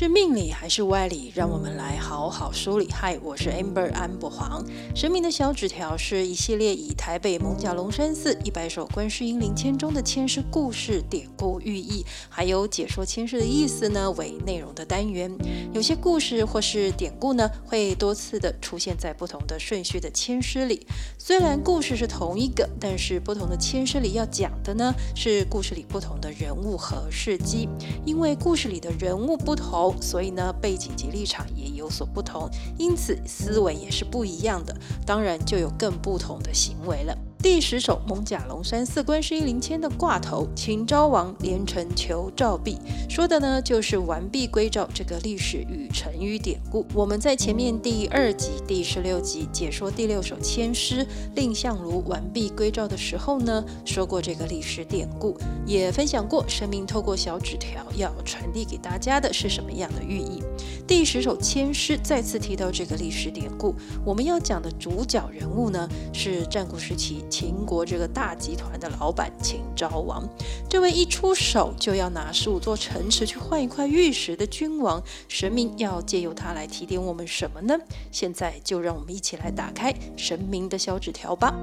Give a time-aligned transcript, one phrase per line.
[0.00, 1.32] 是命理还是歪理？
[1.34, 2.88] 让我们来好好梳理。
[2.88, 4.64] 嗨，我是 Amber 安博黄。
[4.94, 15.36] 神明的小纸条是一系列以台北艋舺龙山寺一百首观世音灵签中的签诗故事、典故、寓意，还有解说签诗的意思呢为内容的单元。
[15.72, 20.86] 有些故事或是典故呢，会多次的出现在不同的顺序的签诗里。
[21.18, 27.68] 虽然故事是同一个，但是不同的签诗里要讲的呢，是故事里不同的人物和事迹。
[28.06, 29.87] 因为故事里的人物不同。
[30.00, 34.74] 所以呢，背景及立场也有所不同，因此思维也是不一样的，
[35.04, 37.16] 当然就有更不同的行为了。
[37.40, 42.76] 第十首蒙甲龙山寺观世音灵签的挂头，秦昭王连城求照壁，
[43.08, 46.84] 说的呢就是完璧归赵这个历史与成语典故。
[46.92, 60.42] 我们在前面第二集第十六集解说第六首签诗蔺相如完璧归赵的时候呢，说过这个历史典故，也分享过神明透过小纸条要传递给大家的是什么样的寓意。
[60.88, 67.24] 第十首签诗再次提到这个历史典故，我们要讲的主角人物呢是战国时期。
[67.38, 70.28] 秦国这个大集团的老板秦昭王，
[70.68, 77.78] 这位一出手就要拿十五座城池去换一块玉石的君王，神明要借由他来提点我们什么呢？
[78.10, 81.54] 现在就让我们一起来打开神明的小纸条吧。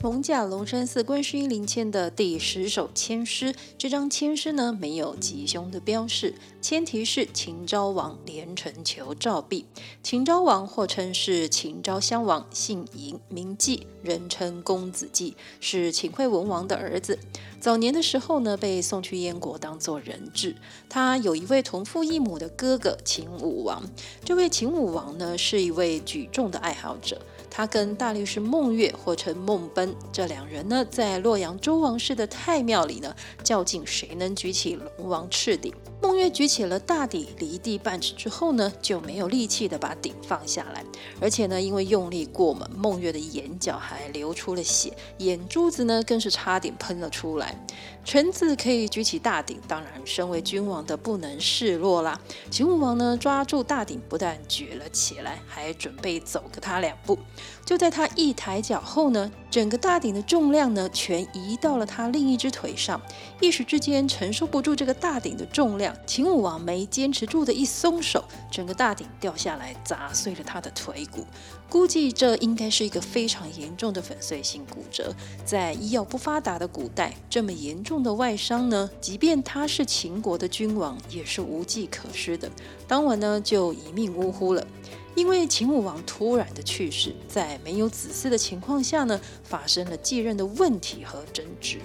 [0.00, 9.66] 艋舺龙山寺观世音灵签的第十首签诗，这张签诗呢没有吉凶的标示，签题是秦昭王连城求照壁。
[10.00, 17.18] 秦昭王或称是秦昭襄王，姓嬴，名季，人称公子季，是秦惠文王的儿子。
[17.60, 20.54] 早年的时候呢，被送去燕国当做人质。
[20.88, 23.82] 他有一位同父异母的哥哥秦武王，
[24.24, 27.20] 这位秦武王呢是一位举重的爱好者。
[27.58, 35.74] 他跟大力士孟月，或称孟奔，这两人呢，在洛阳周王室的太庙里呢，较劲谁能举起龙王赤鼎。
[36.00, 40.84] 孟月举起了大鼎，离地半尺之后呢，就没有力气的把鼎放下来，
[41.20, 47.60] 而且呢，因为用力过猛，孟月的眼角还流出了血，眼珠子呢，更是差点喷了出来。
[48.08, 52.18] 臣子可以举起大鼎，当然，身为君王的不能示弱啦。
[52.50, 57.18] 秦武王呢，抓住大鼎，不但举了起来，还准备走个他两步。
[57.66, 62.98] 就在他一抬脚后呢，整个大鼎的重量呢，全移到了他另一只腿上，
[63.42, 65.94] 一时之间承受不住这个大鼎的重量。
[66.06, 71.26] 秦武王没坚持住的一松手，整个大鼎掉下来，砸碎了他的腿骨。
[71.68, 75.14] 估计这应该是一个非常严重的粉碎性骨折。
[75.44, 82.50] 在医药不发达的古代，这么严重的外伤呢，即便他是秦国的君王，也是无计可施的。
[82.86, 84.66] 当晚呢，就一命呜呼了。
[85.14, 91.78] 因为秦武王突然的去世，在没有子嗣的情况下呢，发生了继任的问题和争执。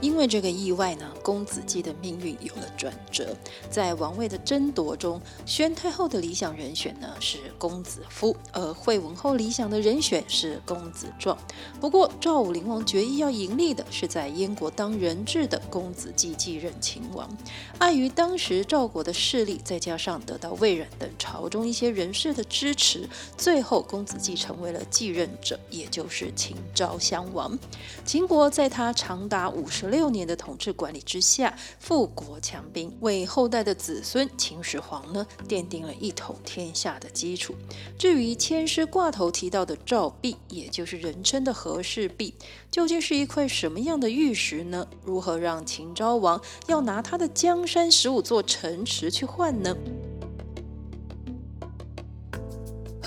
[0.00, 3.36] 因为这个意外呢，公子季的命运有了转折。
[3.70, 11.36] 在王位的争夺中，宣太后的理想人选呢是公子夫，而惠文后理想的人选是公子壮。
[11.80, 17.28] 不过赵武灵王决意要迎立的是在燕国当人质的公子季继任秦王。
[17.78, 27.58] 碍于当时赵国的势力，再加上得到魏冉等朝中一些人士的支持，最后公子季成为了继任者，也就是秦昭襄王。
[28.04, 37.54] 秦国在他长达五十六年的统治管理之下，富国强兵，为后代的子孙秦始皇呢奠定了一统天下的基础。
[37.98, 42.34] 至于签诗挂头提到的赵璧，也就是人称的和氏璧，
[42.70, 44.86] 究竟是一块什么样的玉石呢？
[45.04, 49.76] 如何让秦昭王要拿他的江山十五座城池去换呢？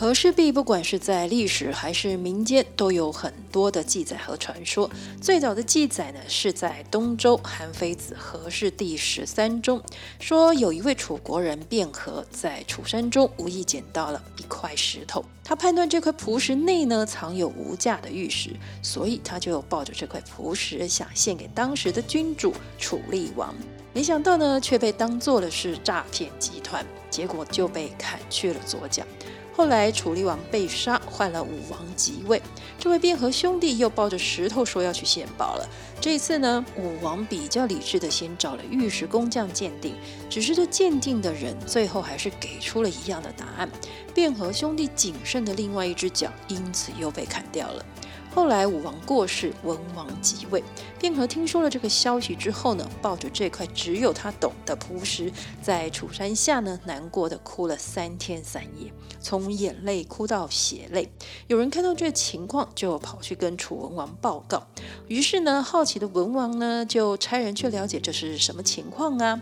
[0.01, 4.89] 和氏璧不管是在历史还是民间，都有很多的记载和传说。
[5.22, 9.79] 最早的记载呢，是在东周韩非子《和氏第十三》中，
[10.19, 18.50] 说有一位楚国人卞和在楚山中无意捡到了一块石头，他判断这块璞石内呢藏有无价的玉石，
[18.81, 23.53] 所以他就抱着这块璞石想献给当时的君主楚厉王，
[23.93, 29.05] 没想到呢却被当做了是诈骗集团，结果就被砍去了左脚。
[29.53, 32.42] 后来楚厉王被杀，换了武王即位。
[32.80, 35.70] 这位卞和兄弟又抱着石头说要去献宝了。
[36.00, 39.94] 这一次呢，武王比较理智的先找了玉石工匠鉴定，
[40.30, 43.70] 只是这鉴定的人最后还是给出了一样的答案。
[44.14, 47.86] 卞和兄弟仅剩的另外一只脚因此又被砍掉了。
[48.33, 50.63] 后来武王过世，文王即位。
[50.99, 55.29] 卞和听说了这个消息之后呢，抱着这块只有他懂的璞石，
[55.61, 61.11] 在楚山下呢，难过的哭了三天三夜，从眼泪哭到血泪。
[61.47, 64.66] 有人看到这情况，就跑去跟楚文王报告。
[65.09, 69.41] 于是呢，好奇的文王呢，就差人去了解这是什么情况啊。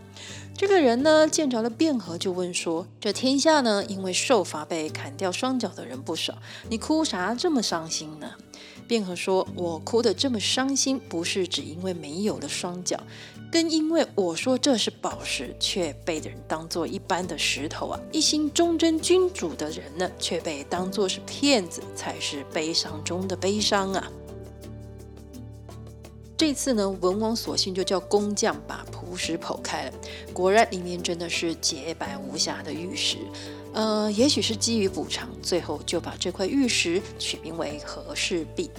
[0.58, 6.40] 这个人呢，见着了卞和，就问说：“这天下呢，因为受罚被砍掉双脚的人不少，
[6.70, 8.32] 你哭啥这么伤心呢？”
[8.90, 13.00] 卞和说：“我哭得这么伤心，不是只因为没有了双脚，
[13.52, 18.00] 更因为我说这是宝石，却被人当做一般的石头啊！
[18.12, 24.12] 一心忠贞君主的人呢，却被当作是骗子，才是悲伤中的悲伤啊！”
[26.36, 29.94] 这次呢，文王索性就叫工匠把璞石剖开了，
[30.34, 33.20] 果然里面真的是洁白无瑕的玉石。
[33.74, 38.70] 呃，也许是基于补偿，最后就把这块玉石取名为和氏璧。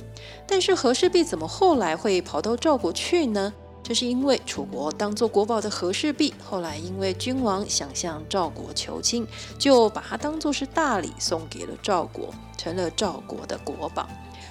[0.46, 3.52] 但是和氏璧怎么后来会跑到赵国去呢？
[3.82, 9.26] 这是因为楚国当做国宝的和氏璧，后来因为君王想向赵国求亲，
[9.58, 14.08] 就把它当做是大礼送给了赵国，成了赵国的国宝。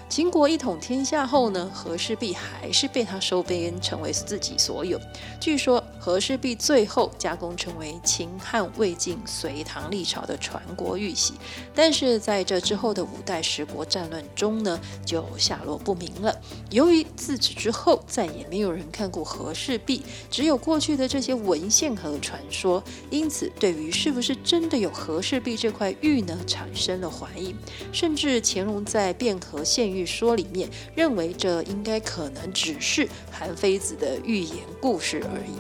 [0.09, 4.99] 秦国一统天下后呢，和氏璧还是被他收编成为自己所有。
[5.39, 11.35] 据说和氏璧最后加工成为秦汉魏晋隋唐历朝的传国玉玺，
[11.75, 16.35] 但是在这之后的五代十国战乱中呢，就下落不明了。
[16.71, 20.01] 由于自此之后再也没有人看过和氏璧，
[20.31, 27.53] 只有过去的这些文献和传说，因此对于是不是真的有和氏璧这块玉呢，产生了怀疑。
[27.91, 35.59] 甚至乾隆在卞和献据说里面认为，这应该可能只是韩非子的寓言故事而已。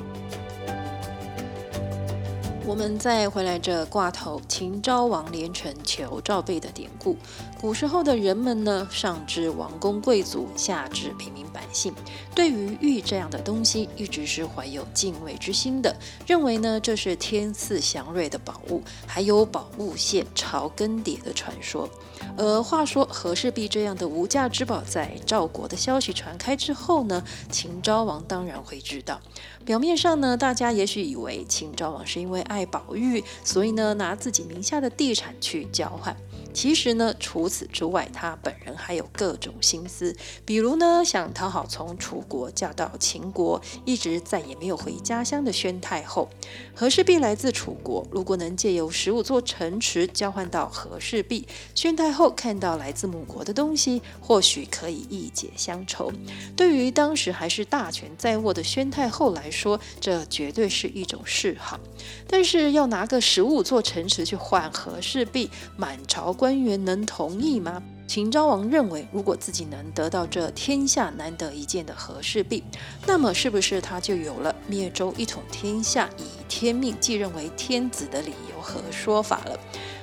[2.65, 7.17] 我们再回来这挂头，秦昭王连城求赵璧的典故。
[7.59, 11.93] 古时候的人们呢，上至王公贵族，下至平民百姓，
[12.33, 15.93] 对于玉这样的东西，一直是怀有敬畏之心的，
[16.25, 21.89] 认为呢，这是天赐祥瑞的宝物，还有宝物献朝更迭的传说。
[22.37, 27.21] 而话说和氏璧这样的无价之宝，在赵国的消息传开之后呢，
[27.51, 29.19] 秦昭王当然会知道。
[29.65, 36.15] 表面上呢，大家也许以为秦昭王是因为爱宝玉，所以呢，拿自己名下的地产去交换。
[36.53, 40.15] 其实呢，除此之外，他本人还有各种心思，
[40.45, 46.29] 比如呢，想讨好从楚国嫁到秦国，一直再也没有回家乡的宣太后。
[46.75, 56.11] 和氏璧来自楚国，如果能借由十五座城池交换到和氏璧，宣太后看到来自母国的东西，或许可以一解乡愁。
[56.55, 61.79] 对于当时还是大权在握的宣太后来说，这绝对是一种示好。
[62.27, 67.83] 但是要拿个十五座城池去换和氏璧，满朝官员能同意吗？
[68.07, 72.63] 秦昭王认为，如果自己能得到这天下难得一见的和氏璧，
[73.05, 79.59] 那么是不是他就有了灭周一统天下、以天命继任为天子的理由和说法了？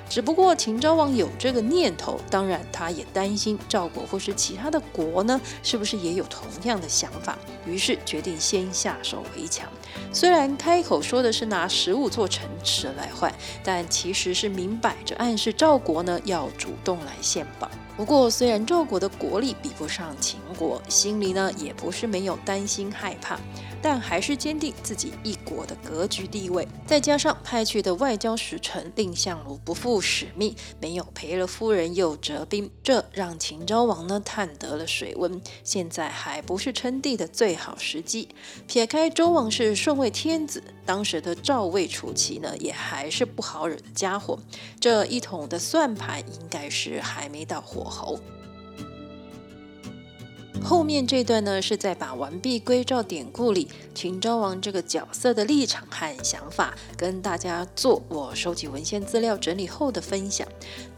[0.09, 7.37] 只不过秦昭王有这个念头，当然他也担心赵国或是其他的国呢，是不是也有同样的想法？
[7.65, 9.67] 于是决定先下手为强。
[10.13, 13.33] 虽然开口说的是拿十五座城池来换，
[13.63, 17.69] 但其实是明摆着暗示赵国呢要主动来献宝。
[17.95, 23.39] 不过，虽然赵国的国力比不上秦国，心里呢也不是没有担心害怕，
[23.81, 26.67] 但还是坚定自己一国的格局地位。
[26.85, 35.41] 再加上派去的外交使臣蔺相如不负使命，没有赔了夫人又折兵，这让秦昭王呢探得了水温。
[35.63, 38.29] 现在还不是称帝的最好时机。
[38.67, 44.39] 撇开周王是顺位天子，当时的赵魏楚齐呢也还是不好惹的家伙。
[44.79, 48.19] 这一统的算盘应该是还没到火候。
[50.67, 60.45] 后面这段呢，是在把完璧归赵典故里秦昭王这个角色的立场和想法跟大家做我收集文献资料整理后的分享。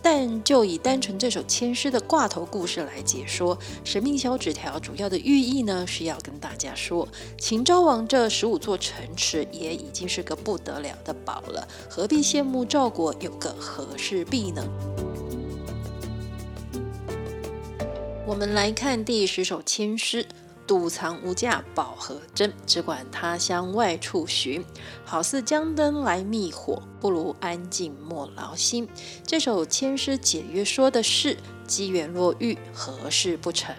[0.01, 7.07] 但就以单纯这首千诗的挂头故事来解说，神秘小纸条主要的寓意呢，是要跟大家说，
[7.37, 14.67] 秦昭王这十五座城池也已经是个不得了的宝了，何必羡慕赵国有个和氏璧呢？
[18.29, 20.23] 我们来看第十首签诗：
[20.67, 24.63] 笃藏无价宝和珍，只管他乡外处寻。
[25.03, 28.87] 好似江灯来灭火，不如安静莫劳心。
[29.25, 33.75] 这首签诗简约说的是：机缘若遇，何事不成？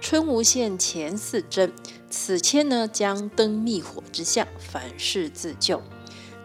[0.00, 1.70] 春无限，前似真。
[2.08, 5.82] 此签呢，将灯灭火之象，凡事自救。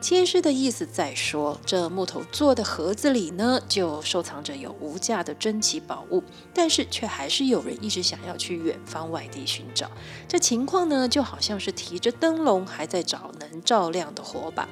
[0.06, 6.22] 签诗的意思在说，这木头做的盒子里呢，就收藏着有无价的珍奇宝物，
[6.54, 9.90] 但是却还是有人一直想要去远方外地寻找。
[10.28, 14.70] 这情况呢，就好像是提着灯笼还在找能照亮的火把。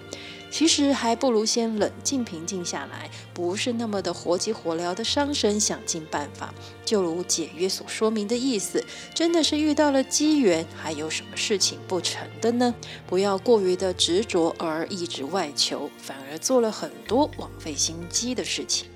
[0.54, 6.54] 其实还不如先冷静平静下来，不是那么的火急火燎的伤神，想尽办法。
[6.86, 12.76] 就如解约所说明的意思，真的是遇到了机缘，还有什么事情不成的呢？
[13.08, 18.88] 不要过于的执着而一直外求，反而做了很多枉费心机的事情。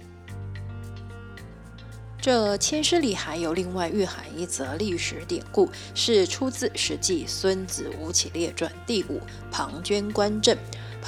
[2.22, 10.56] 这签诗里还有另外蕴含一则历史典故，是出自《史记·孙子吴起列传》第五庞涓观政。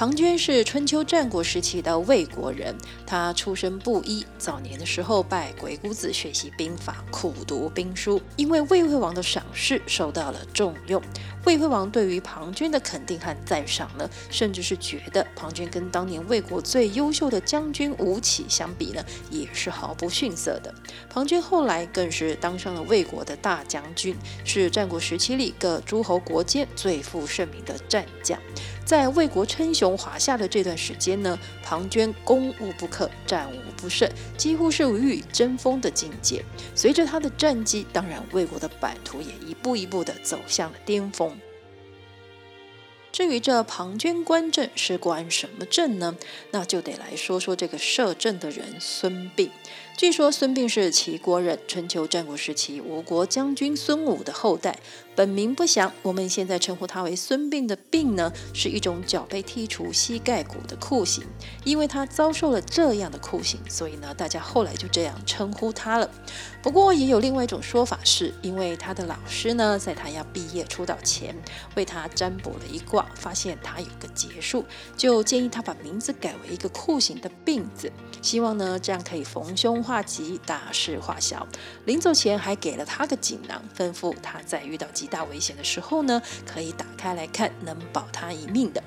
[0.00, 2.74] 庞涓是春秋战国时期的魏国人，
[3.06, 11.02] 他出身布衣，早年的时候拜鬼谷子学习兵法，苦读兵书，因为魏惠王的赏识，受到了重用。
[11.44, 20.74] 魏惠王对于庞涓的肯定和赞赏呢，甚至是觉得庞涓跟当年魏国最优秀的将军吴起相比呢，也是毫不逊色的。
[21.10, 24.16] 庞涓后来更是当上了魏国的大将军，
[24.46, 28.40] 是战国时期里各诸侯国间最负盛名的战将。
[28.90, 36.44] 在魏国称雄华夏的这段时间呢，庞涓攻无不克，战无不胜，几乎是无与争锋的境界。
[36.74, 41.38] 随着他的战绩，当然魏国的版图也一步一步地走向了巅峰。
[43.12, 46.16] 至于这庞涓观政是观什么政呢？
[46.50, 49.50] 那就得来说说这个摄政的人孙膑。
[50.00, 54.78] 据说孙膑是齐国人，春秋战国时期吴国将军孙武的后代。
[55.14, 61.22] 本名不详，我们现在称呼他为孙膑的膑呢，是一种脚被剔除膝盖骨的酷刑。
[61.64, 66.10] 因为他遭受了这样的酷刑，所以呢，大家后来就这样称呼他了。
[66.62, 71.36] 不过也有另外一种说法是，因为他的老师呢，在他要毕业出道前，
[71.74, 74.64] 为他占卜了一卦，发现他有个劫数，
[74.96, 77.92] 就建议他把名字改为一个酷刑的膑字，
[78.22, 81.44] 希望呢这样可以逢凶化吉，大事化小。
[81.84, 88.80] 临走前还给了他个锦囊，吩咐他在遇到极大危险的时候呢，可以打开来看，能保他一命的。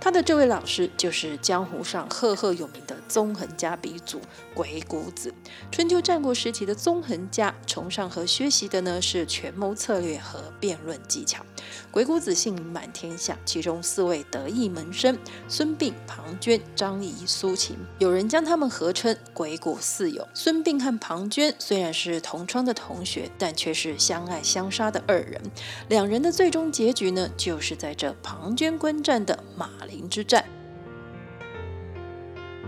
[0.00, 4.20] 他的这位老师就是江湖上赫赫有名的纵横家鼻祖
[4.54, 5.34] 鬼谷子。
[5.70, 11.44] 春秋战国时期的纵横家，崇尚和学习的呢是权谋策略和辩论技巧。
[11.90, 20.26] 鬼谷子姓名满天下，其中四位得意门生孙膑、庞涓、张仪、苏秦，有人将他们合称鬼谷四友。
[20.32, 25.40] 孙膑和庞涓虽然是同窗的同学，但却是相爱相杀的二人。
[25.88, 30.44] 两人的最终结局呢，就是在这庞涓观战的马林之战。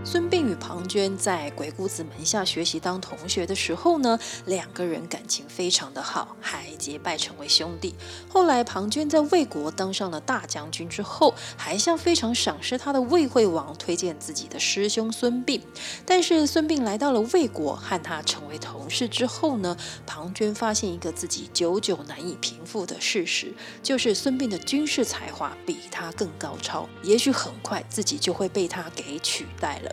[0.03, 7.93] 孙膑与庞涓在鬼谷子门下学习当同学的时候呢，两个人感情非常的好，还结拜成为兄弟。
[8.27, 15.61] 后来庞涓在魏国当上了大将军之后，还向非常赏识他的魏惠王推荐自己的师兄孙膑。
[16.03, 19.77] 但是孙膑来到了魏国，和他成为同事之后呢，
[20.07, 23.53] 庞涓发现一个自己久久难以平复的事实，
[23.83, 29.90] 就是孙膑的军事才华比他更高超，也许很快自己就会被他给取代了。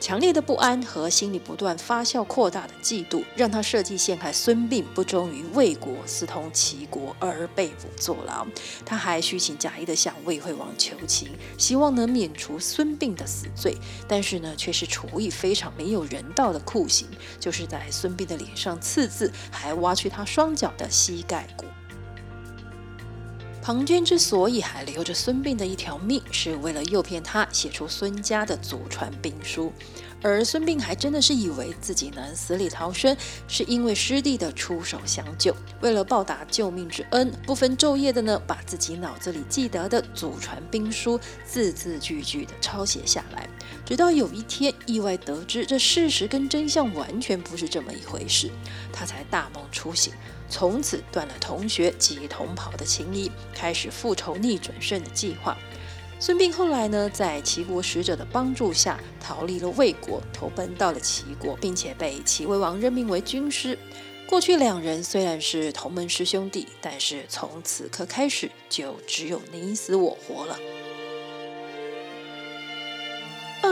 [0.00, 8.46] 强烈的不安和心里不断发酵扩大的嫉妒，让他设计陷害孙膑不忠于魏国，私通齐国而被捕坐牢。
[8.86, 13.76] 他还虚情假意地向魏惠王求情，希望能免除孙膑的死罪，
[14.06, 17.08] 但是呢，却是处以非常没有人道的酷刑，
[17.40, 21.64] 就是在孙膑的脸上刺字，还挖去他双脚的膝盖骨。
[23.68, 29.70] 庞涓之所以还留着孙膑的一条命，是为了诱骗他写出孙家的祖传兵书。
[30.22, 35.54] 而孙膑还真的是以为自己能死里逃生，是因为师弟的出手相救。
[35.80, 43.48] 为了报答救命之恩，不分昼夜的呢，把自己脑子里记得的祖传兵书字字句句的抄写下来。
[43.84, 48.50] 直到有一天，意外得知这事实跟真相完全不是这么一回事，
[48.92, 50.12] 他才大梦初醒。
[50.50, 55.56] 从此断了同学及同袍的情谊，开始复仇逆转胜的计划。
[56.20, 63.78] 孙膑后来呢，在齐国使者的帮助下，逃离了魏国，投奔到了齐国，并且被齐威王任命为军师。
[64.28, 70.58] 过去两人虽然是同门师兄弟，但是从此刻开始，就只有你死我活了。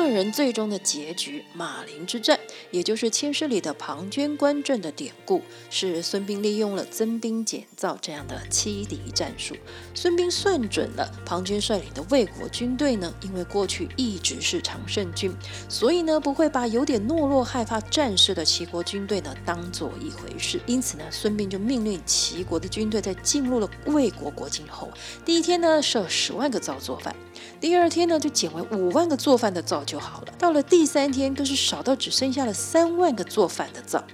[0.06, 2.38] 二人最终的结局，马陵之战，
[2.70, 9.56] 也就是青诗里的庞涓观阵的典故，是孙膑利用了增兵减灶这样的欺敌战术。
[9.96, 15.34] 孙膑算准了庞涓率领的魏国军队呢，因为过去一直是常胜军，
[15.68, 20.60] 所以呢不会把有点懦弱、害怕战事的齐国军队呢当做一回事。
[20.66, 24.88] 因此呢，孙膑就命令齐国的军队在进入了魏国国境后，
[25.24, 27.12] 第一天呢设十万个造作饭。
[27.60, 30.32] 第二天呢，就减为五万个做饭的灶就好了。
[30.38, 34.04] 到了第三天，更是少到只剩下了三万个做饭的灶。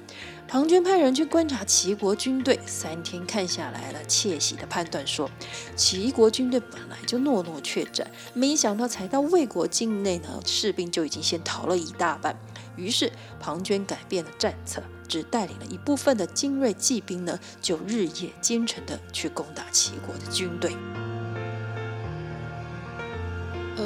[0.49, 5.31] 庞涓派人去观察齐国军队，三天看下来了，窃喜的判断说，
[5.75, 12.37] 齐国军队本来就懦弱怯战，没想到才到魏国境内呢，士兵就已经先逃了一大半。
[12.77, 13.11] 于是
[13.41, 20.77] 庞涓改变了战策，只带领了一部分的精锐骑兵呢，就日夜兼程地去攻打齐国的军队。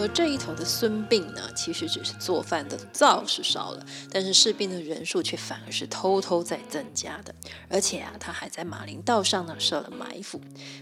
[0.01, 7.35] 而这一头的孙膑呢，其实只是做饭的灶是烧了，但是士兵的人数却反而是偷偷在增加的。
[7.69, 10.41] 而且啊，他还在马陵道上呢设了埋伏。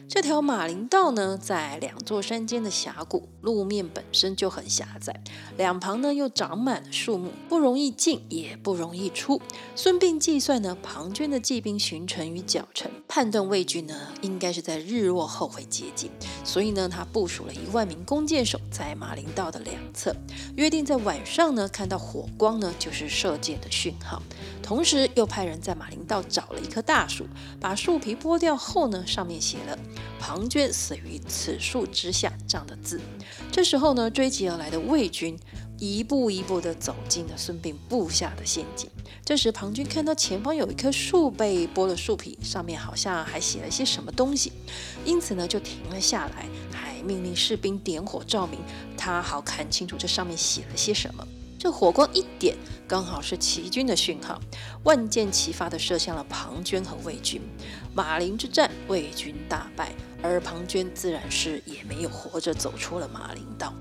[0.09, 5.23] 这条马陵道呢，在两座山间的峡谷，路面本身就很狭窄，
[5.57, 9.41] 两旁呢又长满了树木，不容易进也不容易出。
[9.75, 16.11] 孙膑计算呢，庞涓的骑兵巡城与脚程，判断魏军呢应该是在日落后会接近，
[16.45, 20.17] 所以呢，他部署了一万名弓箭手在马马陵道的两侧，
[20.57, 24.23] 约定在晚上呢看到火光呢就是射箭的讯号。
[24.63, 27.27] 同时又派人在马陵道找了一棵大树，
[27.61, 29.79] 把树皮剥掉后呢，上面写了
[30.19, 32.99] “庞涓死于此树之下”这样的字。
[33.53, 35.39] 这时候呢，追击而来的魏军
[35.79, 38.89] 一步一步地走进了孙膑布下的陷阱。
[39.23, 44.53] 这时庞涓看到前方有一棵树被剥了树皮，上面好像还写了些什么东西，
[45.05, 46.47] 因此呢就停了下来，
[47.05, 48.59] 命令士兵点火照明，
[48.97, 51.27] 他好看清楚这上面写了些什么。
[51.59, 52.57] 这火光一点，
[52.87, 54.39] 刚好是齐军的讯号，
[54.83, 57.41] 万箭齐发的射向了庞涓和魏军。
[57.95, 59.93] 马陵之战，魏军大败，
[60.23, 63.73] 而庞涓自然是也没有活着走出了马陵道。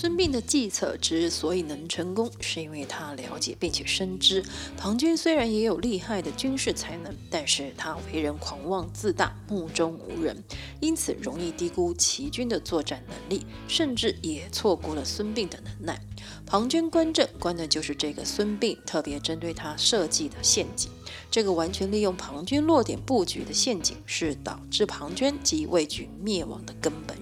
[0.00, 4.44] 孙膑的计策之所以能成功，是因为他了解并且深知，
[4.76, 10.44] 庞涓虽然也有厉害的军事才能，但是他为人狂妄自大，目中无人，
[10.78, 16.00] 因此容易低估齐军的作战能力，甚至也错估了孙膑的能耐。
[16.46, 20.92] 庞涓观阵，关的就是这个孙膑特别针对他设计的陷阱。
[21.28, 27.18] 这个完全利用庞涓落点布局的陷阱，是导致庞涓及魏军灭亡的根本。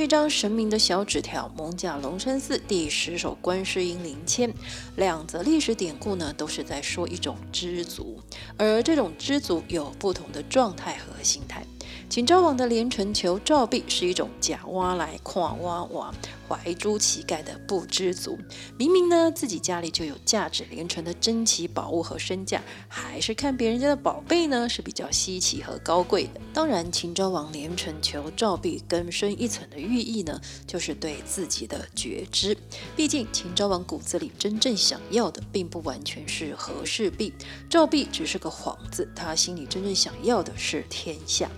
[0.00, 4.50] 这张神明的小纸条，艋舺龙山寺第十首观世音灵签，
[4.96, 8.18] 两则历史典故呢，都是在说一种知足，
[8.56, 11.62] 而这种知足有不同的状态和心态。
[12.08, 16.14] 秦昭王的连城求赵壁是一种假挖来跨挖挖。
[16.50, 18.36] 怀珠乞丐的不知足，
[18.76, 26.40] 明明呢自己家里就有价值连城的珍奇宝物和身价，还是看别人家的宝贝呢是比较稀奇和高贵的。
[26.52, 32.56] 当然，秦昭王连城求赵壁更深一层的寓意呢，就是对自己的觉知。
[32.96, 37.32] 毕竟秦昭王骨子里真正想要的，并不完全是和氏璧，
[37.68, 41.48] 赵壁只是个幌子，他心里真正想要的是天下。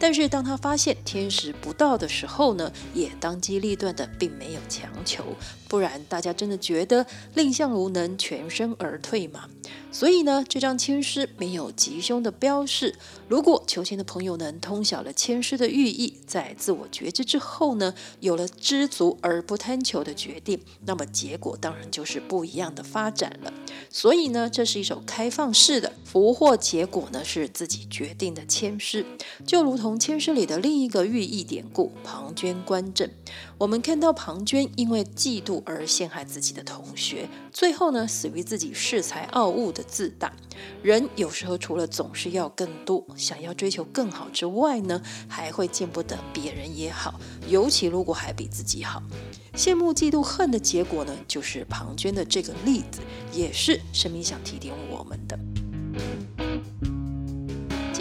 [0.00, 4.39] 但是当他发现天时不到的时候呢，也当机立断的并。
[4.40, 5.22] 没有强求，
[5.68, 9.50] 不然大家真的觉得蔺相如能全身而退吗？
[9.92, 12.94] 所以呢，这张签诗没有吉凶的标示。
[13.28, 23.52] 如果求签的朋友能通晓了签诗的寓意，在自我觉知之后呢，有了知足而不贪求的决定，那么结果当然就是不一样的发展了。
[23.90, 29.04] 所以呢，这是一首开放式的福祸结果呢是自己决定的签诗，
[29.44, 33.10] 就如同签诗里的另一个寓意典故“庞涓观阵”。
[33.60, 40.32] 我们看到庞涓因为嫉妒而陷害自己的同学，最后呢死于自己恃才傲物的自大。
[40.82, 49.02] 人有时候除了总是要更多，想要追求更好之外呢，还会见不得别人也好，尤其如果还比自己好，
[49.54, 55.38] 羡慕、嫉妒、恨的结果呢，就是庞涓的这个例子，也是神明想提点我们的。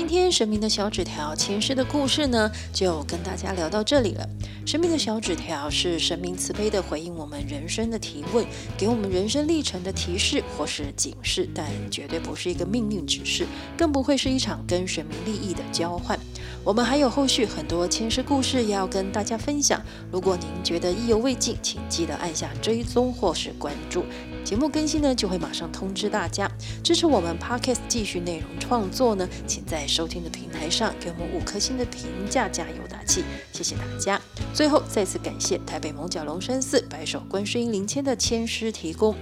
[0.09, 4.27] 今天神明的小纸条前世的故事呢，就跟大家聊到这里了。
[4.65, 8.43] 神明的小纸条是神明慈悲的回应我们人生的提问，
[8.75, 13.45] 给我们人生历程的提示或是警示，但绝对不是一个命令指示，
[13.77, 16.19] 更不会是一场跟神明利益的交换。
[16.63, 19.79] 我们还有后续很多前世故事要跟大家分享。
[20.11, 24.03] 如果您觉得意犹未尽，请记得按下追踪或是关注。
[24.43, 26.49] 节目更新呢，就会马上通知大家。
[26.83, 34.19] 支持我们 Podcast 继续内容创作呢，请在收听的平台上给我们五颗星的评价，加油打气，谢谢大家。
[34.53, 39.15] 最后再次感谢台北艋舺龙山寺白手观世音灵签的签诗提供。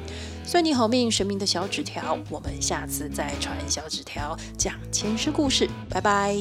[0.46, 6.38] 算你好命，神明的小纸条，我们下次再传小纸条讲签诗故事，拜拜。